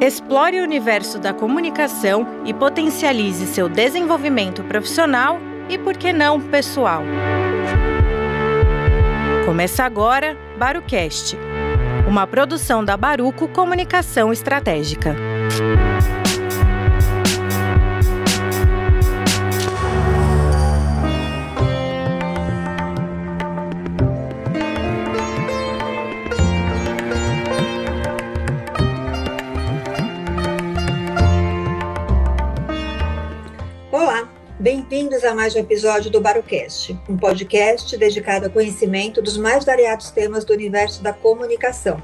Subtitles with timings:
[0.00, 7.02] Explore o universo da comunicação e potencialize seu desenvolvimento profissional e, por que não, pessoal.
[9.46, 11.38] Começa agora Barucast,
[12.06, 15.16] uma produção da Baruco Comunicação Estratégica.
[34.74, 40.10] Bem-vindos a mais um episódio do Barocast, um podcast dedicado ao conhecimento dos mais variados
[40.10, 42.02] temas do universo da comunicação.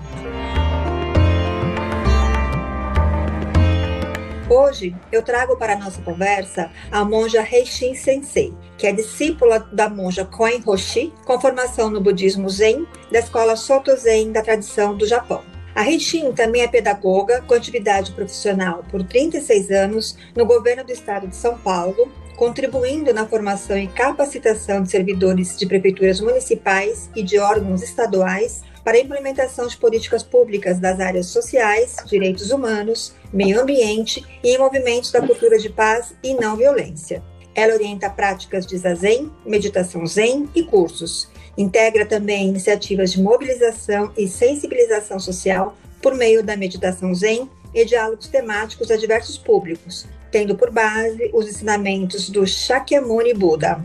[4.49, 9.89] Hoje eu trago para a nossa conversa a monja Reishin Sensei, que é discípula da
[9.89, 15.09] monja Koen Roshi, com formação no budismo Zen, da escola Soto Zen da tradição do
[15.09, 15.43] Japão.
[15.75, 21.27] A Reishin também é pedagoga com atividade profissional por 36 anos no governo do estado
[21.27, 27.39] de São Paulo contribuindo na formação e capacitação de servidores de prefeituras municipais e de
[27.39, 34.25] órgãos estaduais para a implementação de políticas públicas das áreas sociais, direitos humanos, meio ambiente
[34.43, 37.23] e em movimentos da cultura de paz e não violência.
[37.55, 41.29] Ela orienta práticas de zazen, meditação zen e cursos.
[41.59, 48.29] Integra também iniciativas de mobilização e sensibilização social por meio da meditação zen e diálogos
[48.29, 53.83] temáticos a diversos públicos, tendo por base os ensinamentos do Shakyamuni Buda.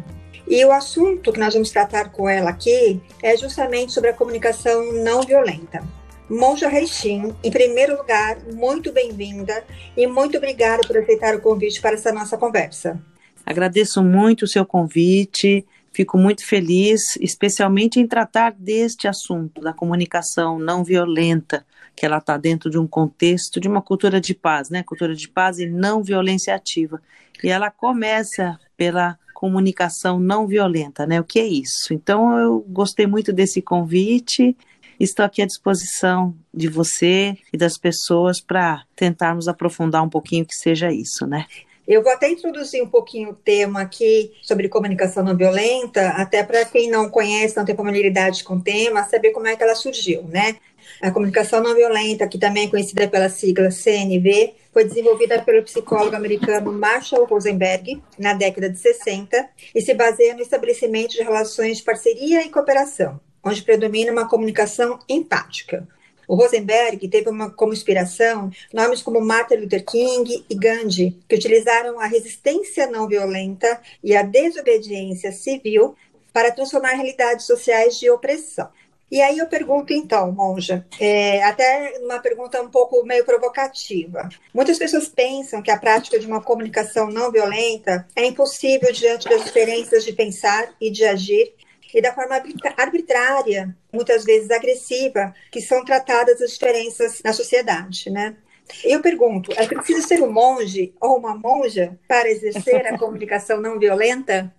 [0.47, 4.91] E o assunto que nós vamos tratar com ela aqui é justamente sobre a comunicação
[4.93, 5.83] não violenta.
[6.29, 9.63] Monja Reishin, em primeiro lugar, muito bem-vinda
[9.95, 12.99] e muito obrigada por aceitar o convite para essa nossa conversa.
[13.45, 20.57] Agradeço muito o seu convite, fico muito feliz, especialmente em tratar deste assunto, da comunicação
[20.57, 21.63] não violenta,
[21.95, 24.83] que ela está dentro de um contexto de uma cultura de paz, né?
[24.83, 27.01] Cultura de paz e não violência ativa.
[27.43, 31.19] E ela começa pela comunicação não violenta, né?
[31.19, 31.93] O que é isso?
[31.93, 34.55] Então eu gostei muito desse convite.
[34.99, 40.55] Estou aqui à disposição de você e das pessoas para tentarmos aprofundar um pouquinho que
[40.55, 41.45] seja isso, né?
[41.87, 46.65] Eu vou até introduzir um pouquinho o tema aqui sobre comunicação não violenta, até para
[46.65, 50.23] quem não conhece, não tem familiaridade com o tema, saber como é que ela surgiu,
[50.23, 50.55] né?
[51.01, 56.15] A comunicação não violenta, que também é conhecida pela sigla CNV, foi desenvolvida pelo psicólogo
[56.15, 61.83] americano Marshall Rosenberg na década de 60 e se baseia no estabelecimento de relações de
[61.83, 65.87] parceria e cooperação, onde predomina uma comunicação empática.
[66.27, 71.99] O Rosenberg teve uma, como inspiração nomes como Martin Luther King e Gandhi, que utilizaram
[71.99, 75.95] a resistência não violenta e a desobediência civil
[76.33, 78.67] para transformar realidades sociais de opressão.
[79.11, 84.27] E aí eu pergunto então, Monja, é, até uma pergunta um pouco meio provocativa.
[84.53, 89.43] Muitas pessoas pensam que a prática de uma comunicação não violenta é impossível diante das
[89.43, 91.53] diferenças de pensar e de agir
[91.93, 92.35] e da forma
[92.75, 98.35] arbitrária, muitas vezes agressiva, que são tratadas as diferenças na sociedade, né?
[98.83, 103.79] Eu pergunto, é preciso ser um monge ou uma monja para exercer a comunicação não
[103.79, 104.53] violenta?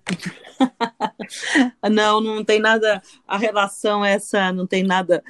[1.90, 5.22] não, não tem nada, a relação essa não tem nada,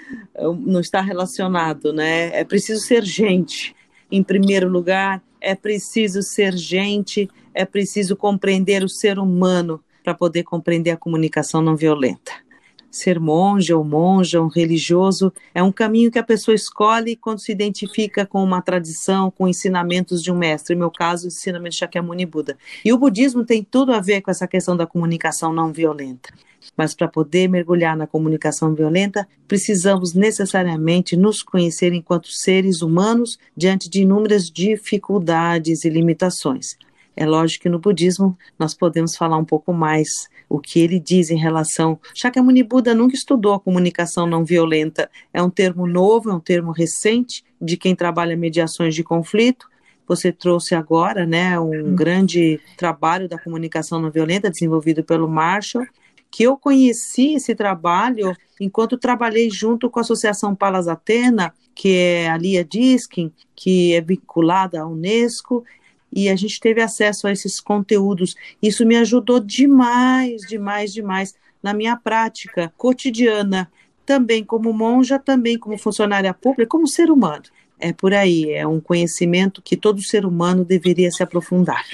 [0.60, 2.38] não está relacionado, né?
[2.38, 3.74] É preciso ser gente,
[4.10, 10.44] em primeiro lugar, é preciso ser gente, é preciso compreender o ser humano para poder
[10.44, 12.45] compreender a comunicação não violenta.
[12.96, 17.52] Ser monge ou monja, um religioso, é um caminho que a pessoa escolhe quando se
[17.52, 20.74] identifica com uma tradição, com ensinamentos de um mestre.
[20.74, 22.56] No meu caso, o ensinamento de Shakyamuni Buda.
[22.82, 26.32] E o budismo tem tudo a ver com essa questão da comunicação não violenta.
[26.74, 33.90] Mas para poder mergulhar na comunicação violenta, precisamos necessariamente nos conhecer enquanto seres humanos diante
[33.90, 36.78] de inúmeras dificuldades e limitações.
[37.14, 41.30] É lógico que no budismo nós podemos falar um pouco mais o que ele diz
[41.30, 41.98] em relação.
[42.14, 45.10] Shakyamuni Buda nunca estudou a comunicação não violenta.
[45.32, 49.66] É um termo novo, é um termo recente de quem trabalha mediações de conflito.
[50.06, 51.94] Você trouxe agora, né, um hum.
[51.96, 55.86] grande trabalho da comunicação não violenta desenvolvido pelo Marshall,
[56.30, 62.28] que eu conheci esse trabalho enquanto trabalhei junto com a Associação Palas Atena, que é
[62.28, 65.64] a Lia Diskin, que é vinculada à Unesco,
[66.16, 68.34] e a gente teve acesso a esses conteúdos.
[68.62, 73.70] Isso me ajudou demais, demais, demais na minha prática cotidiana,
[74.06, 77.44] também como monja, também como funcionária pública, como ser humano.
[77.78, 81.84] É por aí, é um conhecimento que todo ser humano deveria se aprofundar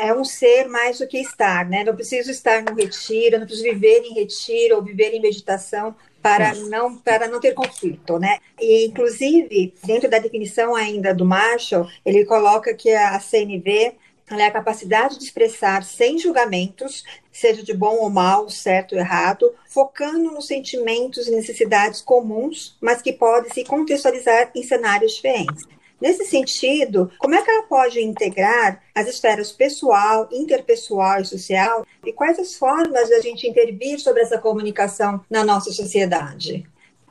[0.00, 1.82] é um ser mais do que estar, né?
[1.82, 6.54] Não preciso estar no retiro, não preciso viver em retiro ou viver em meditação para
[6.54, 8.38] não para não ter conflito, né?
[8.60, 13.94] E inclusive dentro da definição ainda do Marshall, ele coloca que a CNV
[14.30, 19.54] é a capacidade de expressar sem julgamentos, seja de bom ou mal, certo ou errado,
[19.66, 25.64] focando nos sentimentos e necessidades comuns, mas que podem se contextualizar em cenários diferentes.
[26.00, 31.84] Nesse sentido, como é que ela pode integrar as esferas pessoal, interpessoal e social?
[32.06, 36.64] E quais as formas de a gente intervir sobre essa comunicação na nossa sociedade?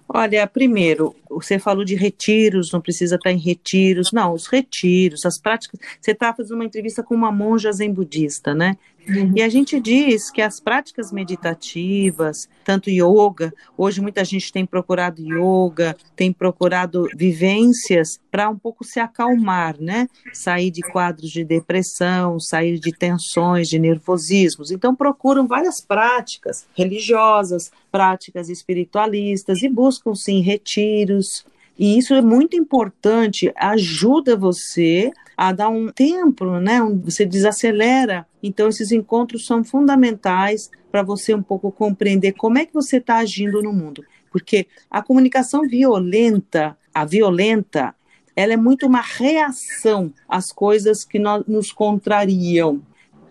[0.09, 4.13] Olha, primeiro, você falou de retiros, não precisa estar em retiros.
[4.13, 5.79] Não, os retiros, as práticas.
[5.99, 8.77] Você está fazendo uma entrevista com uma monja zen budista, né?
[9.09, 9.33] Uhum.
[9.35, 15.21] E a gente diz que as práticas meditativas, tanto yoga, hoje muita gente tem procurado
[15.21, 20.09] yoga, tem procurado vivências para um pouco se acalmar, né?
[20.33, 24.71] Sair de quadros de depressão, sair de tensões, de nervosismos.
[24.71, 31.45] Então procuram várias práticas religiosas, práticas espiritualistas e buscam sim retiros.
[31.79, 36.79] E isso é muito importante, ajuda você a dar um tempo, né?
[37.03, 38.25] Você desacelera.
[38.41, 43.17] Então, esses encontros são fundamentais para você um pouco compreender como é que você está
[43.17, 44.03] agindo no mundo.
[44.31, 47.93] Porque a comunicação violenta, a violenta,
[48.35, 52.81] ela é muito uma reação às coisas que nós, nos contrariam.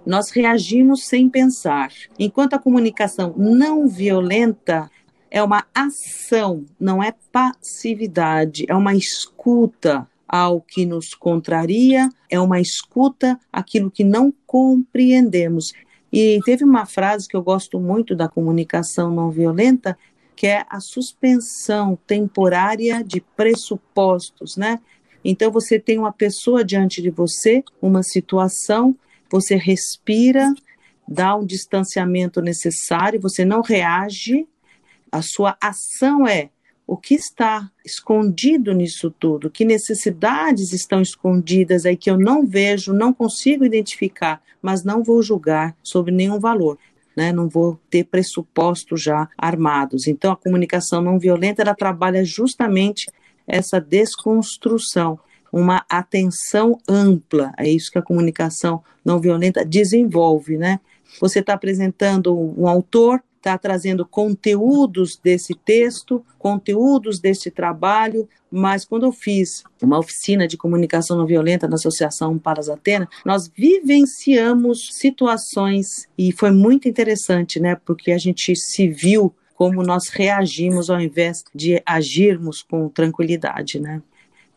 [0.06, 1.90] Nós reagimos sem pensar.
[2.16, 4.88] Enquanto a comunicação não violenta
[5.28, 12.60] é uma ação, não é passividade, é uma escuta ao que nos contraria, é uma
[12.60, 15.72] escuta àquilo que não compreendemos.
[16.12, 19.98] E teve uma frase que eu gosto muito da comunicação não violenta,
[20.34, 24.80] que é a suspensão temporária de pressupostos, né?
[25.24, 28.94] Então você tem uma pessoa diante de você, uma situação,
[29.30, 30.52] você respira,
[31.08, 34.46] dá um distanciamento necessário, você não reage,
[35.10, 36.50] a sua ação é
[36.86, 42.92] o que está escondido nisso tudo, que necessidades estão escondidas aí que eu não vejo,
[42.92, 46.78] não consigo identificar, mas não vou julgar sobre nenhum valor.
[47.16, 50.06] Né, não vou ter pressupostos já armados.
[50.06, 53.06] Então, a comunicação não violenta ela trabalha justamente
[53.46, 55.18] essa desconstrução,
[55.50, 57.54] uma atenção ampla.
[57.56, 60.78] É isso que a comunicação não violenta desenvolve, né?
[61.18, 69.06] Você está apresentando um autor, está trazendo conteúdos desse texto, conteúdos desse trabalho, mas quando
[69.06, 76.08] eu fiz uma oficina de comunicação não violenta na Associação Paras Atena, nós vivenciamos situações
[76.18, 77.76] e foi muito interessante, né?
[77.86, 84.02] Porque a gente se viu como nós reagimos ao invés de agirmos com tranquilidade, né?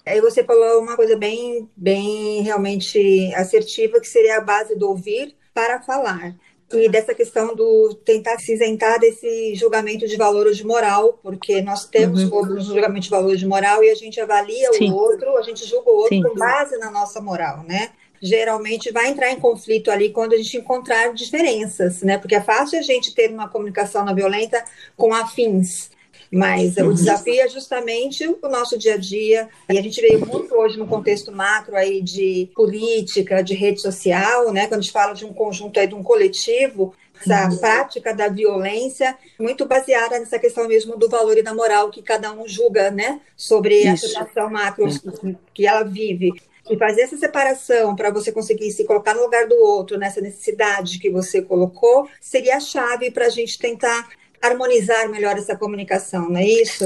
[0.05, 5.35] Aí você falou uma coisa bem, bem realmente assertiva, que seria a base do ouvir
[5.53, 6.35] para falar
[6.73, 11.61] e dessa questão do tentar se isentar desse julgamento de valor ou de moral, porque
[11.61, 12.57] nós temos uhum.
[12.57, 14.91] um julgamento de valor ou de moral e a gente avalia Sim.
[14.91, 16.23] o outro, a gente julga o outro Sim.
[16.23, 17.89] com base na nossa moral, né?
[18.21, 22.17] Geralmente vai entrar em conflito ali quando a gente encontrar diferenças, né?
[22.17, 24.63] Porque é fácil a gente ter uma comunicação não violenta
[24.95, 25.89] com afins.
[26.31, 26.93] Mas o uhum.
[26.93, 29.49] desafio é justamente o nosso dia a dia.
[29.67, 34.51] E a gente veio muito hoje no contexto macro aí de política, de rede social,
[34.53, 34.67] né?
[34.67, 37.57] Quando a gente fala de um conjunto aí, de um coletivo, essa uhum.
[37.57, 42.31] prática da violência, muito baseada nessa questão mesmo do valor e da moral que cada
[42.31, 43.19] um julga, né?
[43.35, 44.05] Sobre Isso.
[44.05, 44.87] a situação macro
[45.53, 46.31] que ela vive.
[46.69, 50.99] E fazer essa separação para você conseguir se colocar no lugar do outro, nessa necessidade
[50.99, 54.07] que você colocou, seria a chave para a gente tentar
[54.41, 56.85] harmonizar melhor essa comunicação, não é isso?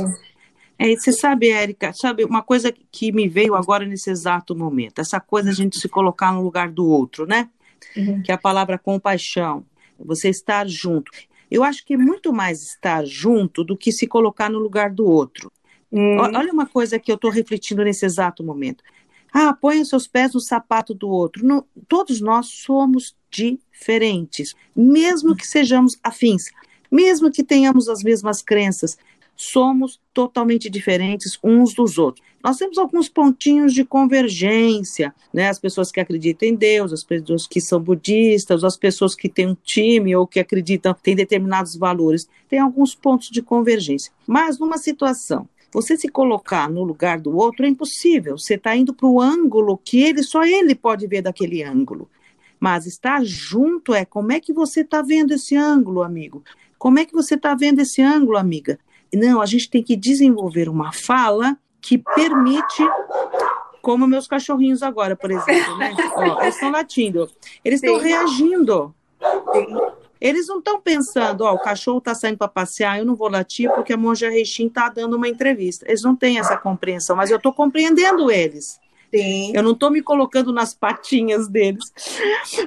[0.78, 5.20] É, você sabe, Érica, sabe, uma coisa que me veio agora nesse exato momento, essa
[5.20, 7.50] coisa de a gente se colocar no lugar do outro, né?
[7.96, 8.22] Uhum.
[8.24, 9.66] Que é a palavra compaixão,
[9.98, 11.12] você estar junto.
[11.50, 15.06] Eu acho que é muito mais estar junto do que se colocar no lugar do
[15.06, 15.52] outro.
[15.92, 16.18] Uhum.
[16.18, 18.84] Olha uma coisa que eu estou refletindo nesse exato momento.
[19.32, 21.46] Ah, põe os seus pés no sapato do outro.
[21.46, 26.52] Não, todos nós somos diferentes, mesmo que sejamos afins
[26.94, 28.96] mesmo que tenhamos as mesmas crenças,
[29.36, 32.24] somos totalmente diferentes uns dos outros.
[32.44, 35.50] Nós temos alguns pontinhos de convergência, né?
[35.50, 39.48] As pessoas que acreditam em Deus, as pessoas que são budistas, as pessoas que têm
[39.48, 44.14] um time ou que acreditam têm determinados valores, tem alguns pontos de convergência.
[44.28, 48.38] Mas numa situação você se colocar no lugar do outro é impossível.
[48.38, 52.08] Você está indo para o ângulo que ele só ele pode ver daquele ângulo.
[52.60, 56.44] Mas estar junto é como é que você está vendo esse ângulo, amigo?
[56.84, 58.78] Como é que você está vendo esse ângulo, amiga?
[59.16, 62.84] Não, a gente tem que desenvolver uma fala que permite
[63.82, 65.96] como meus cachorrinhos agora, por exemplo, né?
[66.14, 67.32] Ó, eles estão latindo.
[67.64, 68.94] Eles estão reagindo.
[70.20, 73.72] Eles não estão pensando, ó, o cachorro está saindo para passear, eu não vou latir
[73.74, 75.86] porque a Monja Reixin está dando uma entrevista.
[75.88, 78.78] Eles não têm essa compreensão, mas eu estou compreendendo eles.
[79.14, 79.52] Sim.
[79.54, 81.94] Eu não estou me colocando nas patinhas deles,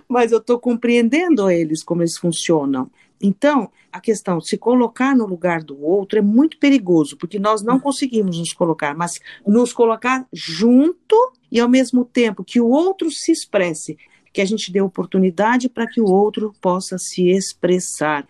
[0.09, 2.88] mas eu estou compreendendo eles, como eles funcionam.
[3.21, 7.81] Então, a questão se colocar no lugar do outro é muito perigoso, porque nós não
[7.81, 11.17] conseguimos nos colocar, mas nos colocar junto
[11.50, 13.97] e ao mesmo tempo que o outro se expresse
[14.37, 18.29] que a gente dê oportunidade para que o outro possa se expressar.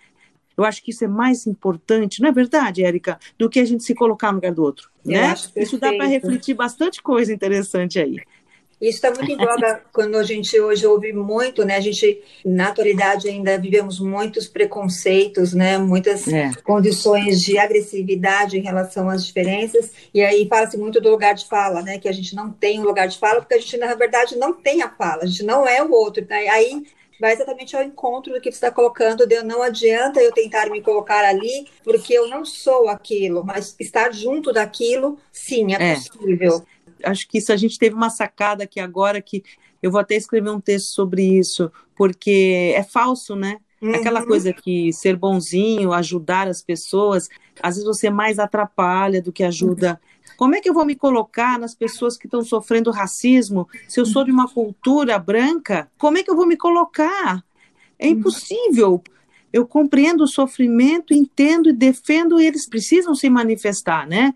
[0.57, 3.85] Eu acho que isso é mais importante, não é verdade, Érica, do que a gente
[3.85, 4.91] se colocar no lugar do outro.
[5.05, 5.35] né?
[5.55, 8.17] Isso dá para refletir bastante coisa interessante aí.
[8.81, 11.77] Isso está muito em voga quando a gente hoje ouve muito, né?
[11.77, 15.79] A gente, na atualidade, ainda vivemos muitos preconceitos, né?
[15.79, 16.53] Muitas é.
[16.63, 19.93] condições de agressividade em relação às diferenças.
[20.13, 21.99] E aí fala-se muito do lugar de fala, né?
[21.99, 24.53] Que a gente não tem um lugar de fala, porque a gente, na verdade, não
[24.53, 26.25] tem a fala, a gente não é o outro.
[26.29, 26.47] Né?
[26.49, 26.85] Aí
[27.21, 30.81] vai exatamente ao encontro do que você está colocando, de não adianta eu tentar me
[30.81, 35.95] colocar ali, porque eu não sou aquilo, mas estar junto daquilo, sim, é, é.
[35.95, 36.65] possível
[37.05, 39.43] acho que isso a gente teve uma sacada aqui agora que
[39.83, 43.59] eu vou até escrever um texto sobre isso, porque é falso, né?
[43.81, 43.95] Uhum.
[43.95, 47.29] Aquela coisa que ser bonzinho, ajudar as pessoas,
[47.63, 50.01] às vezes você mais atrapalha do que ajuda.
[50.37, 53.69] Como é que eu vou me colocar nas pessoas que estão sofrendo racismo?
[53.89, 57.43] Se eu sou de uma cultura branca, como é que eu vou me colocar?
[57.99, 59.03] É impossível.
[59.53, 64.35] Eu compreendo o sofrimento, entendo e defendo, e eles precisam se manifestar, né?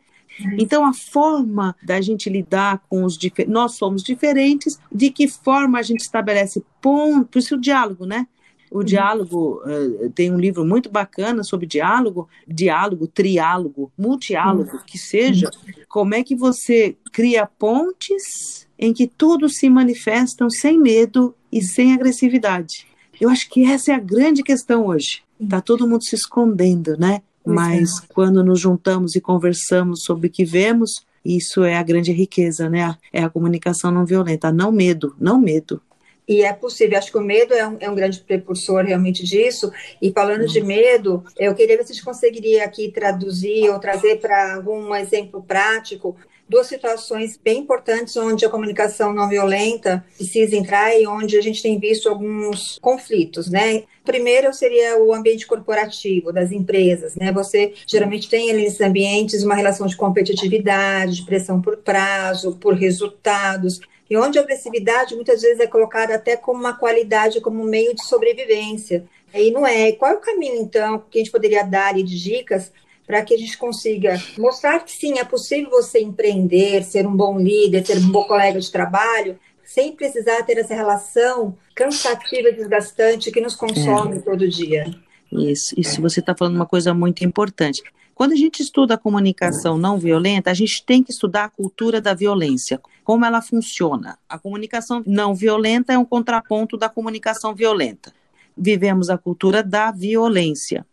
[0.58, 5.78] Então, a forma da gente lidar com os diferentes, nós somos diferentes, de que forma
[5.78, 8.26] a gente estabelece ponto, por isso o diálogo, né?
[8.70, 8.84] O uhum.
[8.84, 14.82] diálogo, uh, tem um livro muito bacana sobre diálogo, diálogo, triálogo, multiálogo, uhum.
[14.86, 15.50] que seja,
[15.88, 21.92] como é que você cria pontes em que todos se manifestam sem medo e sem
[21.92, 22.86] agressividade.
[23.20, 25.22] Eu acho que essa é a grande questão hoje.
[25.38, 27.22] Está todo mundo se escondendo, né?
[27.44, 28.02] mas é.
[28.14, 32.96] quando nos juntamos e conversamos sobre o que vemos, isso é a grande riqueza, né?
[33.12, 35.82] É a comunicação não violenta, não medo, não medo.
[36.30, 39.72] E é possível, acho que o medo é um, é um grande precursor realmente disso.
[40.00, 44.20] E falando de medo, eu queria ver se a gente conseguiria aqui traduzir ou trazer
[44.20, 46.16] para algum exemplo prático
[46.48, 51.62] duas situações bem importantes onde a comunicação não violenta precisa entrar e onde a gente
[51.62, 53.84] tem visto alguns conflitos, né?
[54.04, 57.32] Primeiro seria o ambiente corporativo das empresas, né?
[57.32, 62.74] Você geralmente tem ali nesses ambientes uma relação de competitividade, de pressão por prazo, por
[62.74, 67.66] resultados, e onde a agressividade muitas vezes é colocada até como uma qualidade, como um
[67.66, 69.04] meio de sobrevivência.
[69.32, 69.92] E não é.
[69.92, 72.72] Qual é o caminho, então, que a gente poderia dar de dicas
[73.06, 77.38] para que a gente consiga mostrar que sim, é possível você empreender, ser um bom
[77.38, 83.30] líder, ser um bom colega de trabalho, sem precisar ter essa relação cansativa e desgastante
[83.30, 84.20] que nos consome é.
[84.20, 84.92] todo dia.
[85.32, 87.80] Isso, isso você está falando uma coisa muito importante.
[88.20, 92.02] Quando a gente estuda a comunicação não violenta, a gente tem que estudar a cultura
[92.02, 94.18] da violência, como ela funciona.
[94.28, 98.12] A comunicação não violenta é um contraponto da comunicação violenta.
[98.54, 100.84] Vivemos a cultura da violência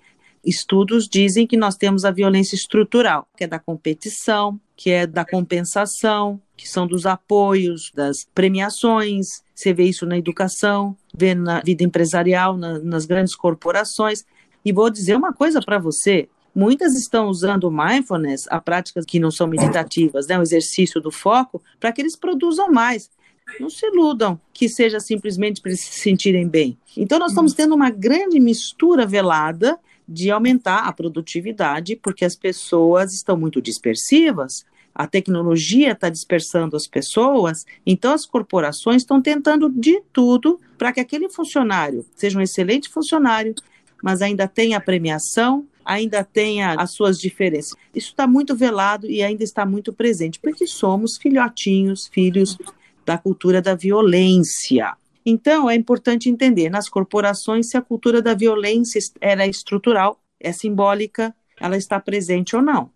[0.41, 5.25] estudos dizem que nós temos a violência estrutural, que é da competição, que é da
[5.25, 9.43] compensação, que são dos apoios, das premiações.
[9.53, 14.23] Você vê isso na educação, vê na vida empresarial, na, nas grandes corporações.
[14.63, 19.29] E vou dizer uma coisa para você: muitas estão usando mindfulness, a práticas que não
[19.29, 23.11] são meditativas, né, o exercício do foco, para que eles produzam mais.
[23.59, 26.75] Não se iludam que seja simplesmente para eles se sentirem bem.
[26.97, 33.13] Então, nós estamos tendo uma grande mistura velada de aumentar a produtividade, porque as pessoas
[33.13, 40.01] estão muito dispersivas, a tecnologia está dispersando as pessoas, então as corporações estão tentando de
[40.11, 43.53] tudo para que aquele funcionário seja um excelente funcionário,
[44.01, 47.73] mas ainda tenha a premiação, ainda tenha as suas diferenças.
[47.95, 52.57] Isso está muito velado e ainda está muito presente, porque somos filhotinhos, filhos
[53.05, 54.95] da cultura da violência.
[55.25, 61.33] Então, é importante entender nas corporações se a cultura da violência era estrutural, é simbólica,
[61.59, 62.91] ela está presente ou não.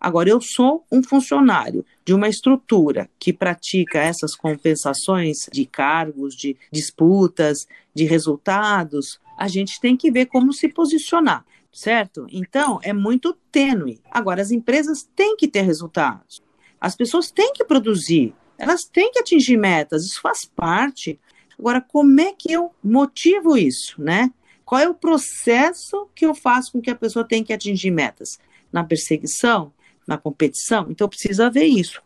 [0.00, 6.56] Agora, eu sou um funcionário de uma estrutura que pratica essas compensações de cargos, de
[6.72, 9.18] disputas, de resultados.
[9.38, 11.44] A gente tem que ver como se posicionar,
[11.76, 12.26] certo?
[12.30, 14.00] Então, é muito tênue.
[14.10, 16.42] Agora, as empresas têm que ter resultados.
[16.80, 21.20] As pessoas têm que produzir, elas têm que atingir metas, isso faz parte.
[21.58, 24.32] Agora, como é que eu motivo isso, né?
[24.64, 28.38] Qual é o processo que eu faço com que a pessoa tenha que atingir metas?
[28.72, 29.70] Na perseguição?
[30.06, 30.86] Na competição?
[30.88, 32.00] Então, precisa ver isso.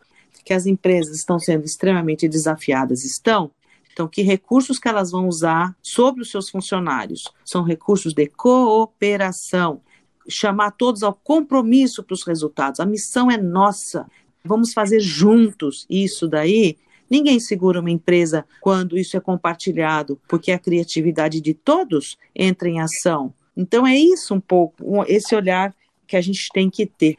[0.45, 3.53] Que as empresas estão sendo extremamente desafiadas, estão,
[3.93, 7.25] Então, que recursos que elas vão usar sobre os seus funcionários?
[7.45, 9.81] São recursos de cooperação,
[10.29, 12.81] chamar todos ao compromisso para os resultados.
[12.81, 14.07] A missão é nossa.
[14.45, 16.77] Vamos fazer juntos isso daí.
[17.11, 22.81] Ninguém segura uma empresa quando isso é compartilhado, porque a criatividade de todos entra em
[22.81, 23.35] ação.
[23.57, 25.75] Então é isso um pouco, esse olhar
[26.07, 27.17] que a gente tem que ter.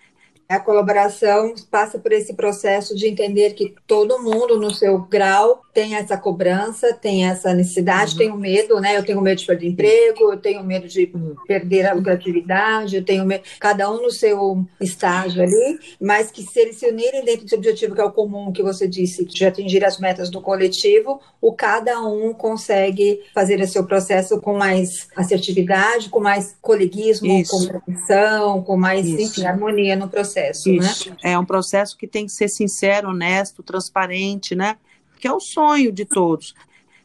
[0.52, 5.96] A colaboração passa por esse processo de entender que todo mundo, no seu grau, tem
[5.96, 8.18] essa cobrança, tem essa necessidade, uhum.
[8.18, 8.98] tem o medo, né?
[8.98, 11.36] Eu tenho medo de perder emprego, eu tenho medo de uhum.
[11.48, 16.60] perder a lucratividade, eu tenho medo, cada um no seu estágio ali, mas que se
[16.60, 19.84] eles se unirem dentro desse objetivo que é o comum, que você disse, de atingir
[19.86, 26.10] as metas do coletivo, o cada um consegue fazer esse seu processo com mais assertividade,
[26.10, 27.52] com mais coleguismo, Isso.
[27.52, 29.22] com compreensão, com mais, Isso.
[29.22, 30.41] enfim, harmonia no processo,
[30.80, 30.88] né?
[30.92, 31.10] Isso.
[31.10, 31.18] né?
[31.24, 34.78] É um processo que tem que ser sincero, honesto, transparente, né?
[35.22, 36.56] que é o sonho de todos.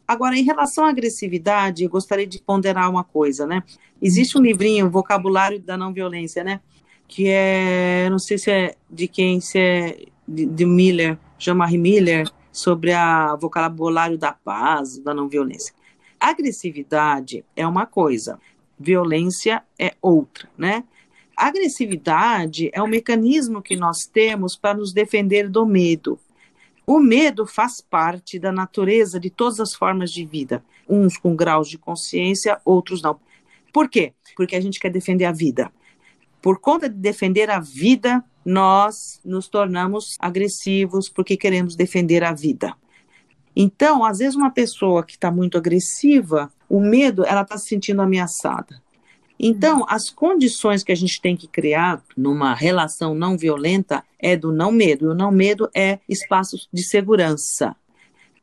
[0.09, 3.63] Agora, em relação à agressividade, eu gostaria de ponderar uma coisa, né?
[4.01, 6.61] Existe um livrinho, Vocabulário da Não Violência, né?
[7.07, 12.31] Que é, não sei se é de quem, se é de, de Miller, Jean-Marie Miller,
[12.51, 15.75] sobre a vocabulário da paz, da não violência.
[16.19, 18.41] Agressividade é uma coisa,
[18.79, 20.85] violência é outra, né?
[21.37, 26.19] Agressividade é um mecanismo que nós temos para nos defender do medo.
[26.87, 31.69] O medo faz parte da natureza de todas as formas de vida, uns com graus
[31.69, 33.19] de consciência, outros não.
[33.73, 34.15] Por quê?
[34.37, 35.71] Porque a gente quer defender a vida.
[36.41, 42.75] Por conta de defender a vida, nós nos tornamos agressivos porque queremos defender a vida.
[43.55, 48.01] Então, às vezes, uma pessoa que está muito agressiva, o medo, ela está se sentindo
[48.01, 48.81] ameaçada.
[49.39, 54.51] Então, as condições que a gente tem que criar numa relação não violenta é do
[54.51, 55.07] não medo.
[55.07, 57.77] E o não medo é espaços de segurança.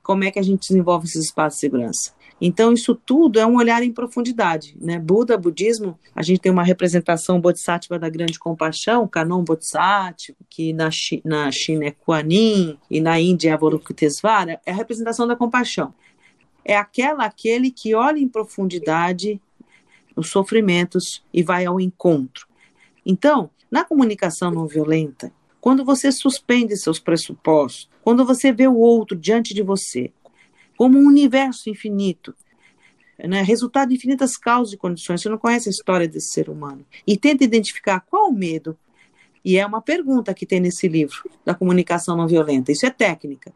[0.03, 2.11] Como é que a gente desenvolve esses espaços de segurança?
[2.39, 4.75] Então, isso tudo é um olhar em profundidade.
[4.79, 4.99] Né?
[4.99, 10.91] Buda, budismo, a gente tem uma representação bodhisattva da grande compaixão, Kanon Bodhisattva, que na,
[10.91, 15.93] Chi, na China é Kuan e na Índia é Avalokitesvara, é a representação da compaixão.
[16.65, 19.41] É aquela, aquele que olha em profundidade
[20.15, 22.47] os sofrimentos e vai ao encontro.
[23.05, 29.17] Então, na comunicação não violenta, quando você suspende seus pressupostos, quando você vê o outro
[29.17, 30.11] diante de você
[30.75, 32.35] como um universo infinito,
[33.17, 36.85] né, resultado de infinitas causas e condições, você não conhece a história desse ser humano,
[37.05, 38.77] e tenta identificar qual o medo.
[39.45, 42.71] E é uma pergunta que tem nesse livro da comunicação não violenta.
[42.71, 43.53] Isso é técnica.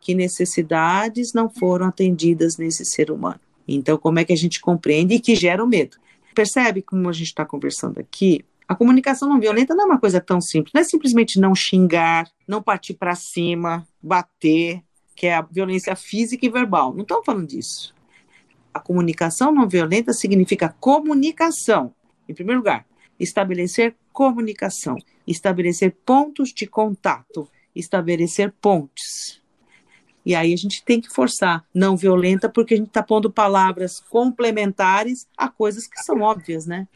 [0.00, 3.40] Que necessidades não foram atendidas nesse ser humano?
[3.68, 5.98] Então, como é que a gente compreende e que gera o medo?
[6.34, 8.44] Percebe como a gente está conversando aqui?
[8.66, 10.72] A comunicação não violenta não é uma coisa tão simples.
[10.72, 14.82] Não é simplesmente não xingar, não partir para cima, bater,
[15.14, 16.94] que é a violência física e verbal.
[16.94, 17.94] Não estamos falando disso.
[18.72, 21.92] A comunicação não violenta significa comunicação.
[22.28, 22.86] Em primeiro lugar,
[23.18, 29.37] estabelecer comunicação, estabelecer pontos de contato, estabelecer pontes.
[30.24, 34.00] E aí a gente tem que forçar não violenta, porque a gente está pondo palavras
[34.00, 36.86] complementares a coisas que são óbvias, né?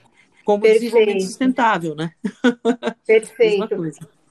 [0.44, 0.82] Como Perfeito.
[0.82, 2.12] desenvolvimento sustentável, né?
[3.06, 3.68] Perfeito.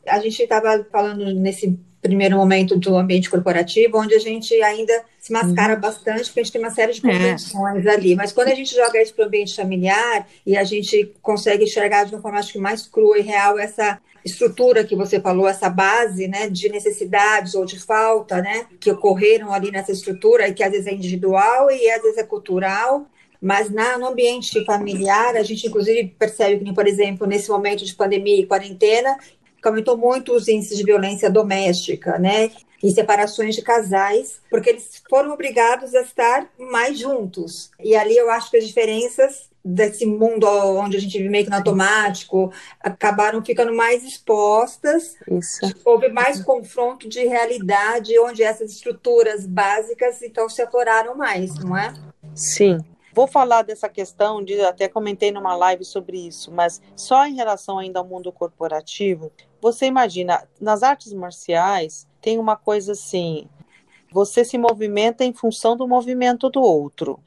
[0.05, 5.31] a gente estava falando nesse primeiro momento do ambiente corporativo, onde a gente ainda se
[5.31, 5.79] mascara uhum.
[5.79, 7.89] bastante, porque a gente tem uma série de convenções é.
[7.91, 8.15] ali.
[8.15, 12.05] Mas quando a gente joga isso para o ambiente familiar e a gente consegue enxergar
[12.05, 15.69] de uma forma acho que mais crua e real essa estrutura que você falou, essa
[15.69, 20.63] base né, de necessidades ou de falta né, que ocorreram ali nessa estrutura e que
[20.63, 23.05] às vezes é individual e às vezes é cultural.
[23.41, 27.95] Mas na, no ambiente familiar, a gente inclusive percebe que, por exemplo, nesse momento de
[27.95, 29.17] pandemia e quarentena,
[29.67, 32.51] aumentou muito os índices de violência doméstica, né?
[32.83, 37.69] E separações de casais, porque eles foram obrigados a estar mais juntos.
[37.79, 41.51] E ali eu acho que as diferenças desse mundo onde a gente vive meio que
[41.51, 45.15] no automático acabaram ficando mais expostas.
[45.29, 45.59] Isso.
[45.85, 51.93] Houve mais confronto de realidade, onde essas estruturas básicas então se afloraram mais, não é?
[52.33, 52.79] Sim.
[53.13, 57.77] Vou falar dessa questão, de, até comentei numa live sobre isso, mas só em relação
[57.77, 63.47] ainda ao mundo corporativo, você imagina, nas artes marciais tem uma coisa assim,
[64.11, 67.19] você se movimenta em função do movimento do outro.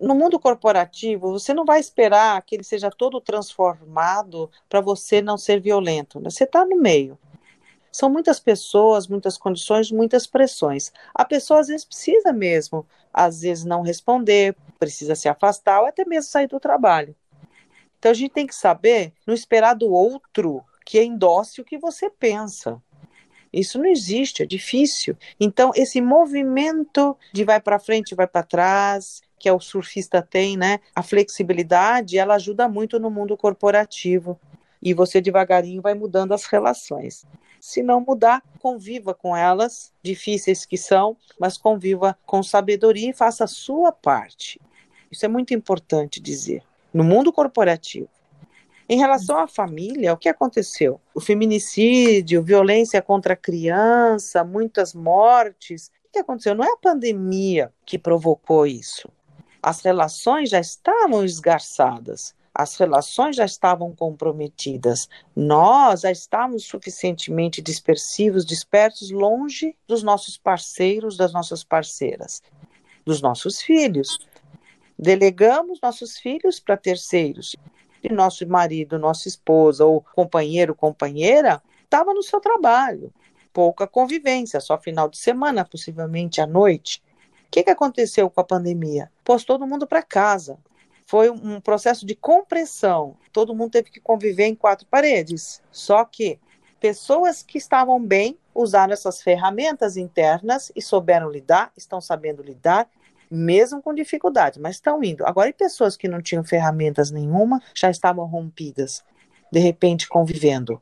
[0.00, 5.36] No mundo corporativo, você não vai esperar que ele seja todo transformado para você não
[5.36, 6.20] ser violento.
[6.20, 6.30] Né?
[6.30, 7.18] Você está no meio.
[7.90, 10.92] São muitas pessoas, muitas condições, muitas pressões.
[11.12, 16.04] A pessoa às vezes precisa mesmo, às vezes não responder, precisa se afastar ou até
[16.04, 17.16] mesmo sair do trabalho.
[17.98, 22.08] Então a gente tem que saber, não esperar do outro que endosse o que você
[22.08, 22.82] pensa.
[23.52, 25.18] Isso não existe, é difícil.
[25.38, 30.56] Então, esse movimento de vai para frente, vai para trás, que é o surfista tem,
[30.56, 30.80] né?
[30.94, 34.40] A flexibilidade, ela ajuda muito no mundo corporativo.
[34.80, 37.26] E você devagarinho vai mudando as relações.
[37.60, 43.44] Se não mudar, conviva com elas, difíceis que são, mas conviva com sabedoria e faça
[43.44, 44.58] a sua parte.
[45.12, 46.62] Isso é muito importante dizer.
[46.94, 48.08] No mundo corporativo,
[48.88, 50.98] em relação à família, o que aconteceu?
[51.14, 55.92] O feminicídio, violência contra a criança, muitas mortes.
[56.06, 56.54] O que aconteceu?
[56.54, 59.10] Não é a pandemia que provocou isso.
[59.62, 65.06] As relações já estavam esgarçadas, as relações já estavam comprometidas.
[65.36, 72.42] Nós já estávamos suficientemente dispersivos, dispersos, longe dos nossos parceiros, das nossas parceiras,
[73.04, 74.18] dos nossos filhos.
[74.98, 77.54] Delegamos nossos filhos para terceiros
[78.02, 83.12] e nosso marido, nossa esposa ou companheiro, companheira, estava no seu trabalho.
[83.52, 87.02] Pouca convivência, só final de semana, possivelmente à noite.
[87.46, 89.10] O que, que aconteceu com a pandemia?
[89.24, 90.58] Pôs todo mundo para casa.
[91.06, 93.16] Foi um processo de compressão.
[93.32, 95.62] Todo mundo teve que conviver em quatro paredes.
[95.72, 96.38] Só que
[96.78, 102.88] pessoas que estavam bem usaram essas ferramentas internas e souberam lidar, estão sabendo lidar
[103.30, 105.26] mesmo com dificuldade, mas estão indo.
[105.26, 109.04] Agora, e pessoas que não tinham ferramentas nenhuma, já estavam rompidas,
[109.50, 110.80] de repente convivendo.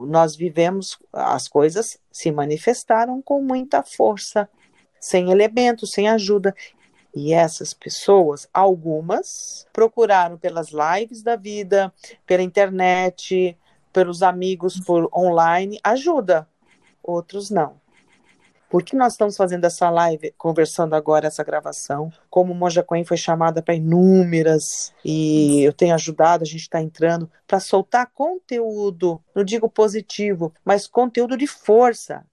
[0.00, 4.48] Nós vivemos, as coisas se manifestaram com muita força,
[4.98, 6.54] sem elementos, sem ajuda.
[7.14, 11.92] E essas pessoas, algumas, procuraram pelas lives da vida,
[12.26, 13.56] pela internet,
[13.92, 16.48] pelos amigos por online, ajuda.
[17.02, 17.81] Outros não.
[18.72, 22.10] Por que nós estamos fazendo essa live, conversando agora, essa gravação?
[22.30, 27.30] Como Monja Coen foi chamada para inúmeras, e eu tenho ajudado, a gente está entrando,
[27.46, 32.24] para soltar conteúdo, não digo positivo, mas conteúdo de força.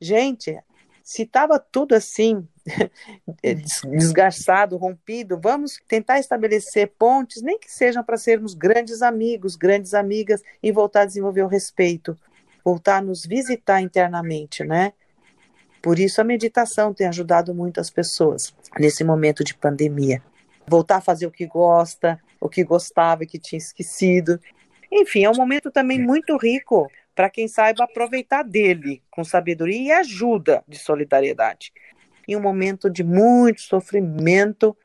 [0.00, 0.56] Gente,
[1.02, 2.46] se estava tudo assim,
[3.90, 10.40] desgastado, rompido, vamos tentar estabelecer pontes, nem que sejam para sermos grandes amigos, grandes amigas,
[10.62, 12.16] e voltar a desenvolver o respeito,
[12.64, 14.92] voltar a nos visitar internamente, né?
[15.82, 20.22] Por isso a meditação tem ajudado muito as pessoas nesse momento de pandemia.
[20.66, 24.38] Voltar a fazer o que gosta, o que gostava e que tinha esquecido.
[24.92, 29.92] Enfim, é um momento também muito rico para quem saiba aproveitar dele com sabedoria e
[29.92, 31.72] ajuda de solidariedade.
[32.28, 34.76] Em um momento de muito sofrimento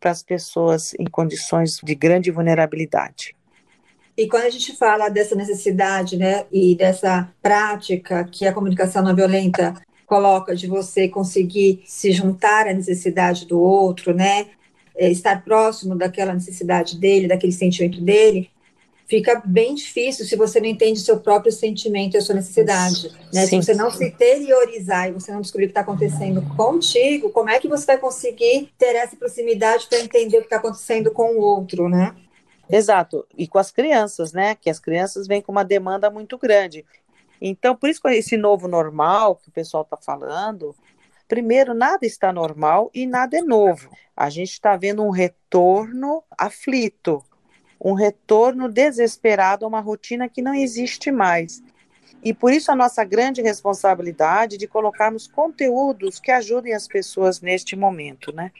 [0.00, 3.34] para as pessoas em condições de grande vulnerabilidade.
[4.16, 9.14] E quando a gente fala dessa necessidade, né, e dessa prática que a comunicação não
[9.14, 9.74] violenta
[10.06, 14.46] coloca de você conseguir se juntar à necessidade do outro, né?
[14.96, 18.48] É, estar próximo daquela necessidade dele, daquele sentimento dele,
[19.06, 23.10] fica bem difícil se você não entende seu próprio sentimento e a sua necessidade.
[23.32, 23.46] Né?
[23.46, 27.50] Se você não se interiorizar e você não descobrir o que está acontecendo contigo, como
[27.50, 31.36] é que você vai conseguir ter essa proximidade para entender o que está acontecendo com
[31.36, 32.14] o outro, né?
[32.68, 34.54] Exato, e com as crianças, né?
[34.54, 36.84] Que as crianças vêm com uma demanda muito grande.
[37.40, 40.74] Então, por isso que esse novo normal que o pessoal está falando,
[41.28, 43.90] primeiro, nada está normal e nada é novo.
[44.16, 47.22] A gente está vendo um retorno aflito,
[47.80, 51.62] um retorno desesperado a uma rotina que não existe mais.
[52.22, 57.76] E por isso a nossa grande responsabilidade de colocarmos conteúdos que ajudem as pessoas neste
[57.76, 58.50] momento, né?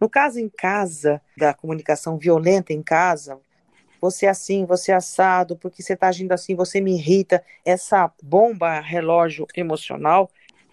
[0.00, 3.38] No caso em casa, da comunicação violenta em casa,
[4.00, 7.44] você é assim, você é assado, porque você está agindo assim, você me irrita.
[7.64, 10.30] Essa bomba relógio emocional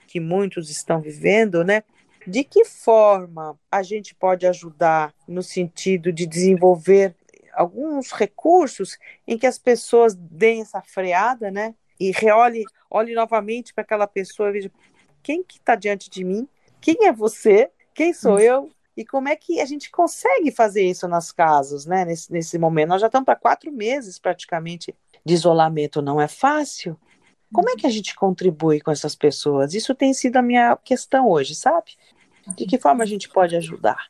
[0.08, 1.84] que muitos estão vivendo, né?
[2.26, 7.16] De que forma a gente pode ajudar no sentido de desenvolver
[7.54, 11.76] alguns recursos em que as pessoas deem essa freada, né?
[12.00, 14.72] E reolhe, olhe novamente para aquela pessoa e veja
[15.24, 16.48] quem que está diante de mim,
[16.80, 21.08] quem é você, quem sou eu, e como é que a gente consegue fazer isso
[21.08, 22.04] nas casas, né?
[22.04, 22.90] Nesse, nesse momento.
[22.90, 27.00] Nós já estamos para quatro meses praticamente de isolamento, não é fácil.
[27.54, 29.76] Como é que a gente contribui com essas pessoas?
[29.76, 31.92] Isso tem sido a minha questão hoje, sabe?
[32.56, 34.08] De que forma a gente pode ajudar?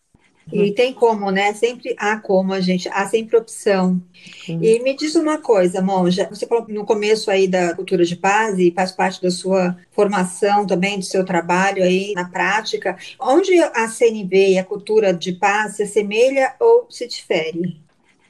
[0.51, 1.53] E tem como, né?
[1.53, 4.01] Sempre há como a gente, há sempre opção.
[4.47, 8.57] E me diz uma coisa, Monja, você falou no começo aí da cultura de paz
[8.57, 12.97] e faz parte da sua formação também, do seu trabalho aí na prática.
[13.19, 17.81] Onde a CNV e a cultura de paz se assemelha ou se difere?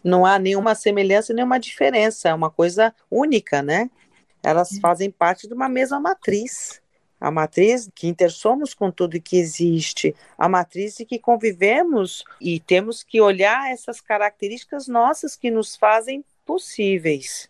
[0.03, 3.89] Não há nenhuma semelhança, nenhuma diferença, é uma coisa única, né?
[4.41, 4.79] Elas hum.
[4.81, 6.81] fazem parte de uma mesma matriz
[7.19, 13.03] a matriz que intersomos com tudo que existe, a matriz de que convivemos e temos
[13.03, 17.49] que olhar essas características nossas que nos fazem possíveis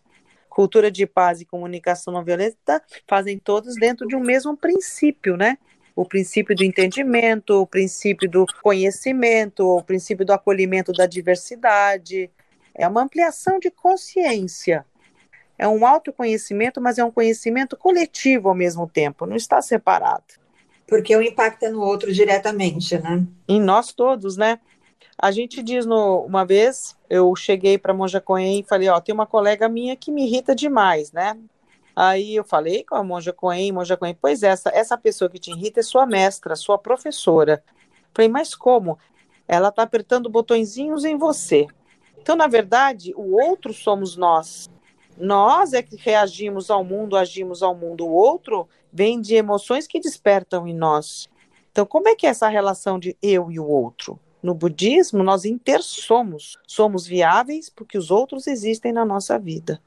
[0.58, 5.56] cultura de paz e comunicação não violenta fazem todos dentro de um mesmo princípio, né?
[5.94, 12.28] O princípio do entendimento, o princípio do conhecimento, o princípio do acolhimento da diversidade.
[12.74, 14.84] É uma ampliação de consciência.
[15.58, 20.24] É um autoconhecimento, mas é um conhecimento coletivo ao mesmo tempo, não está separado.
[20.86, 23.26] Porque o impacta é no outro diretamente, né?
[23.46, 24.58] Em nós todos, né?
[25.20, 29.12] A gente diz no, uma vez, eu cheguei para Monja Coen e falei, ó, tem
[29.12, 31.36] uma colega minha que me irrita demais, né?
[31.94, 35.40] Aí eu falei com a Monja Coen, Monja Coen, pois é, essa, essa pessoa que
[35.40, 37.62] te irrita é sua mestra, sua professora.
[38.14, 38.96] Falei, mas como?
[39.48, 41.66] Ela está apertando botõezinhos em você.
[42.16, 44.70] Então, na verdade, o outro somos nós.
[45.18, 48.06] Nós é que reagimos ao mundo, agimos ao mundo.
[48.06, 51.28] O outro vem de emoções que despertam em nós.
[51.72, 54.18] Então, como é que é essa relação de eu e o outro?
[54.42, 59.80] No budismo, nós intersomos, somos viáveis porque os outros existem na nossa vida.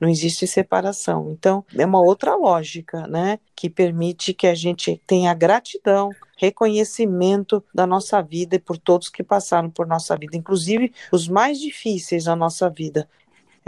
[0.00, 1.30] Não existe separação.
[1.32, 3.40] Então, é uma outra lógica, né?
[3.56, 9.24] Que permite que a gente tenha gratidão, reconhecimento da nossa vida e por todos que
[9.24, 13.08] passaram por nossa vida, inclusive os mais difíceis na nossa vida.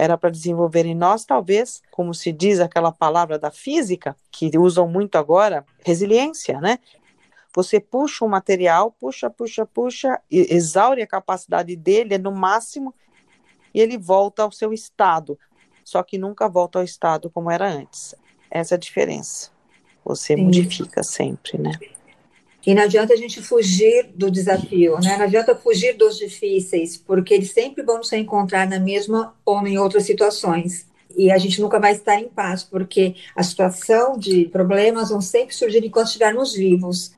[0.00, 4.88] Era para desenvolver em nós, talvez, como se diz aquela palavra da física, que usam
[4.88, 6.78] muito agora, resiliência, né?
[7.54, 12.94] Você puxa o material, puxa, puxa, puxa, exaure a capacidade dele, é no máximo,
[13.74, 15.38] e ele volta ao seu estado.
[15.84, 18.14] Só que nunca volta ao estado como era antes.
[18.50, 19.50] Essa é a diferença.
[20.02, 20.44] Você Sim.
[20.44, 21.72] modifica sempre, né?
[22.66, 25.16] E não adianta a gente fugir do desafio, né?
[25.16, 29.78] Não adianta fugir dos difíceis, porque eles sempre vão se encontrar na mesma ou em
[29.78, 30.86] outras situações.
[31.16, 35.54] E a gente nunca vai estar em paz, porque a situação de problemas vão sempre
[35.54, 37.12] surgir enquanto estivermos vivos.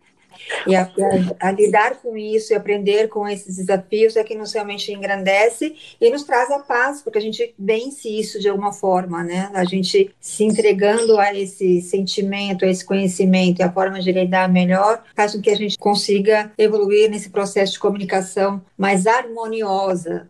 [0.66, 4.52] E a, a, a, lidar com isso e aprender com esses desafios é que nos
[4.52, 9.22] realmente engrandece e nos traz a paz, porque a gente vence isso de alguma forma,
[9.22, 9.50] né?
[9.54, 14.48] A gente se entregando a esse sentimento, a esse conhecimento e a forma de lidar
[14.48, 20.28] melhor, faz com que a gente consiga evoluir nesse processo de comunicação mais harmoniosa.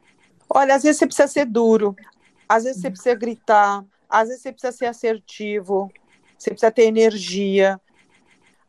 [0.48, 1.96] Olha, às vezes você precisa ser duro,
[2.48, 5.90] às vezes você precisa gritar, às vezes você precisa ser assertivo,
[6.36, 7.80] você precisa ter energia,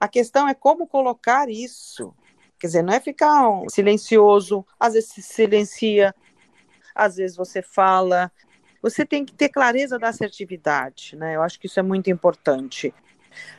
[0.04, 2.14] a questão é como colocar isso.
[2.60, 6.14] Quer dizer, não é ficar silencioso, às vezes se silencia,
[6.94, 8.30] às vezes você fala.
[8.82, 11.38] Você tem que ter clareza da assertividade, né?
[11.38, 12.94] Eu acho que isso é muito importante.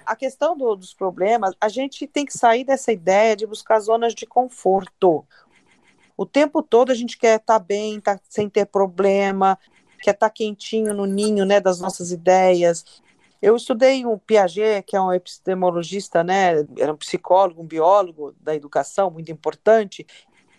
[0.05, 4.15] A questão do, dos problemas, a gente tem que sair dessa ideia de buscar zonas
[4.15, 5.27] de conforto.
[6.15, 9.59] O tempo todo a gente quer estar tá bem, tá sem ter problema,
[10.03, 13.03] quer estar tá quentinho no ninho né, das nossas ideias.
[13.45, 18.55] Eu estudei um Piaget, que é um epistemologista, né, era um psicólogo, um biólogo da
[18.55, 20.07] educação, muito importante,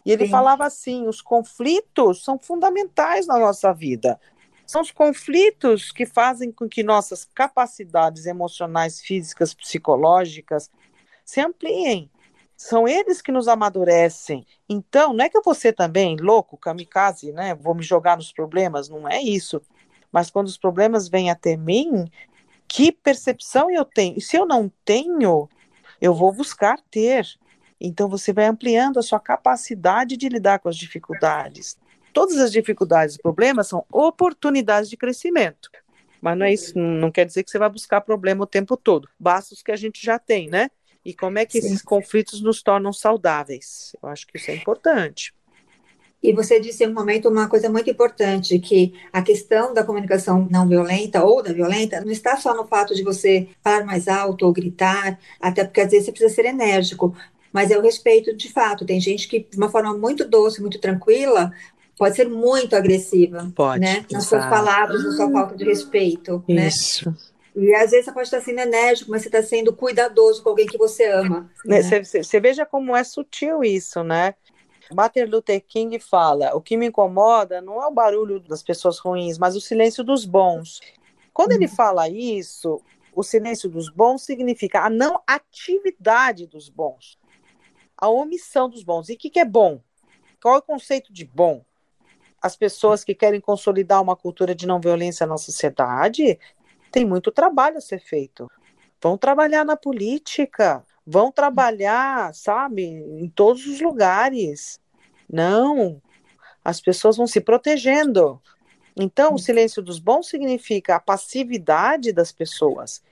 [0.06, 0.32] e ele Sim.
[0.32, 4.20] falava assim: os conflitos são fundamentais na nossa vida.
[4.68, 10.70] São os conflitos que fazem com que nossas capacidades emocionais, físicas, psicológicas
[11.24, 12.08] se ampliem.
[12.56, 14.46] São eles que nos amadurecem.
[14.70, 17.56] Então, não é que eu vou ser também louco, kamikaze, né?
[17.56, 19.60] Vou me jogar nos problemas, não é isso.
[20.12, 22.10] Mas quando os problemas vêm até mim,
[22.68, 24.18] que percepção eu tenho?
[24.18, 25.50] E se eu não tenho,
[26.02, 27.28] eu vou buscar ter.
[27.80, 31.78] Então você vai ampliando a sua capacidade de lidar com as dificuldades.
[32.14, 35.70] Todas as dificuldades e problemas são oportunidades de crescimento.
[36.22, 39.08] Mas não é isso, não quer dizer que você vai buscar problema o tempo todo.
[39.20, 40.72] Basta os que a gente já tem, né?
[41.04, 41.68] E como é que Sim.
[41.68, 43.96] esses conflitos nos tornam saudáveis?
[44.02, 45.36] Eu acho que isso é importante.
[46.26, 50.48] E você disse em um momento uma coisa muito importante, que a questão da comunicação
[50.50, 54.44] não violenta ou da violenta não está só no fato de você falar mais alto
[54.44, 57.16] ou gritar, até porque às vezes você precisa ser enérgico,
[57.54, 58.86] mas é o respeito de fato.
[58.86, 61.52] Tem gente que, de uma forma muito doce, muito tranquila,
[61.96, 64.04] pode ser muito agressiva, pode, né?
[64.12, 66.68] Nas suas palavras, na sua falta de respeito, né?
[66.70, 67.08] Isso.
[67.08, 67.16] né?
[67.56, 70.66] E às vezes você pode estar sendo enérgico, mas você está sendo cuidadoso com alguém
[70.66, 71.50] que você ama.
[71.64, 71.82] Né?
[71.82, 72.24] Você, né?
[72.24, 74.34] você veja como é sutil isso, né?
[74.94, 79.38] Martin Luther King fala: o que me incomoda não é o barulho das pessoas ruins,
[79.38, 80.80] mas o silêncio dos bons.
[81.34, 81.76] Quando ele uhum.
[81.76, 82.82] fala isso,
[83.14, 87.20] o silêncio dos bons significa a não atividade dos bons,
[87.98, 89.10] a omissão dos bons.
[89.10, 89.82] E o que, que é bom?
[90.42, 91.64] Qual é o conceito de bom?
[92.42, 96.38] As pessoas que querem consolidar uma cultura de não violência na sociedade
[96.92, 98.50] têm muito trabalho a ser feito.
[99.02, 104.80] Vão trabalhar na política, vão trabalhar, sabe, em todos os lugares.
[105.30, 106.02] Não,
[106.64, 108.42] as pessoas vão se protegendo.
[108.98, 113.04] Então, o silêncio dos bons significa a passividade das pessoas.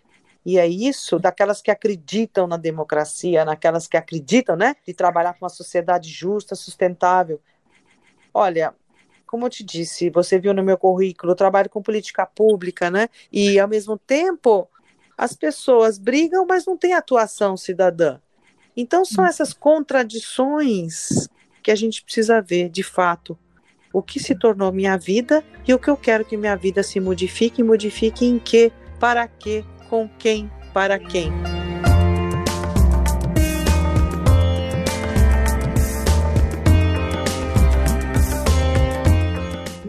[0.45, 5.45] E é isso daquelas que acreditam na democracia, naquelas que acreditam, né, de trabalhar com
[5.45, 7.39] uma sociedade justa, sustentável.
[8.34, 8.73] Olha,
[9.25, 13.10] como eu te disse, você viu no meu currículo, eu trabalho com política pública, né?
[13.32, 14.69] E ao mesmo tempo,
[15.17, 18.19] as pessoas brigam, mas não tem atuação cidadã.
[18.76, 21.28] Então são essas contradições
[21.62, 23.38] que a gente precisa ver, de fato,
[23.93, 26.99] o que se tornou minha vida e o que eu quero que minha vida se
[26.99, 31.32] modifique, e modifique em que, para quê, com quem, para quem.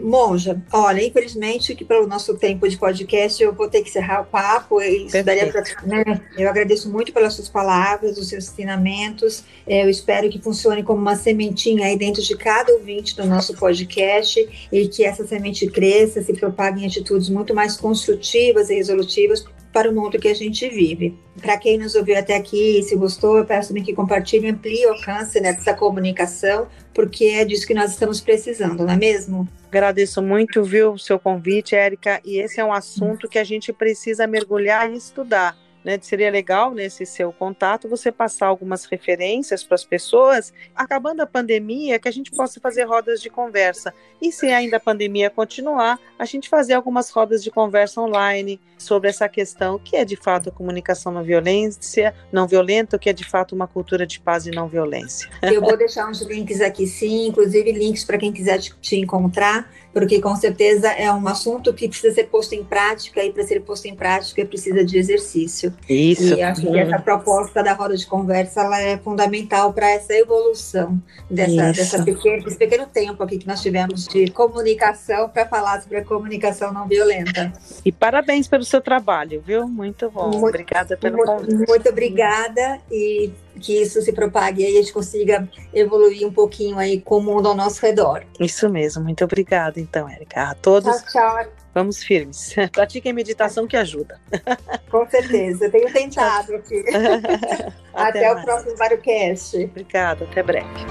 [0.05, 4.25] Monja, olha, infelizmente que pelo nosso tempo de podcast eu vou ter que encerrar o
[4.25, 4.79] papo.
[4.79, 6.21] Isso daria pra, né?
[6.37, 9.43] Eu agradeço muito pelas suas palavras, os seus ensinamentos.
[9.65, 13.55] É, eu espero que funcione como uma sementinha aí dentro de cada ouvinte do nosso
[13.55, 19.43] podcast e que essa semente cresça, se propague em atitudes muito mais construtivas e resolutivas
[19.75, 21.19] para o mundo que a gente vive.
[21.41, 25.37] Para quem nos ouviu até aqui, se gostou, eu peço que compartilhe amplie o alcance
[25.41, 29.45] dessa comunicação, porque é disso que nós estamos precisando, não é mesmo?
[29.67, 33.73] Agradeço muito, viu, o seu convite, Érica, e esse é um assunto que a gente
[33.73, 39.75] precisa mergulhar e estudar né, seria legal nesse seu contato você passar algumas referências para
[39.75, 43.93] as pessoas, acabando a pandemia, que a gente possa fazer rodas de conversa.
[44.19, 49.09] E se ainda a pandemia continuar, a gente fazer algumas rodas de conversa online sobre
[49.09, 53.23] essa questão, que é de fato a comunicação não violência, não violenta, que é de
[53.23, 55.29] fato uma cultura de paz e não violência.
[55.43, 60.19] Eu vou deixar uns links aqui sim, inclusive links para quem quiser te encontrar porque
[60.19, 63.85] com certeza é um assunto que precisa ser posto em prática e para ser posto
[63.85, 65.73] em prática precisa de exercício.
[65.87, 66.35] Isso.
[66.35, 71.01] E acho que essa proposta da roda de conversa ela é fundamental para essa evolução
[71.31, 75.99] dessa, dessa pequeno, desse pequeno tempo aqui que nós tivemos de comunicação para falar sobre
[75.99, 77.53] a comunicação não violenta.
[77.85, 79.65] E parabéns pelo seu trabalho, viu?
[79.65, 80.25] Muito bom.
[80.25, 81.69] Muito, obrigada pelo muito, convite.
[81.69, 87.01] Muito obrigada e que isso se propague e a gente consiga evoluir um pouquinho aí
[87.01, 88.23] com o mundo ao nosso redor.
[88.39, 90.49] Isso mesmo, muito obrigada então, Érica.
[90.49, 90.95] A todos.
[91.11, 91.51] Tchau, tchau.
[91.73, 92.55] Vamos firmes.
[92.71, 94.19] Pratiquem meditação que ajuda.
[94.89, 96.85] Com certeza, eu tenho tentado aqui.
[97.93, 99.65] até, até o próximo VarioCast.
[99.65, 100.85] Obrigada, até breve.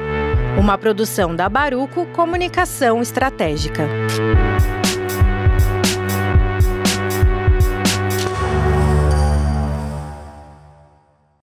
[0.58, 3.86] uma produção da Baruco Comunicação Estratégica.